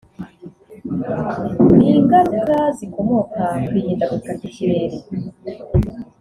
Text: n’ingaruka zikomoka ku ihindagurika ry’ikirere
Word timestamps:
n’ingaruka 1.77 2.57
zikomoka 2.77 3.41
ku 3.65 3.71
ihindagurika 3.79 4.31
ry’ikirere 4.37 4.97